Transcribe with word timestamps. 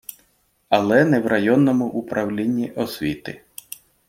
Але 0.69 1.05
не 1.05 1.19
в 1.19 1.27
районному 1.27 1.87
управлінні 1.87 2.71
освіти. 2.71 3.43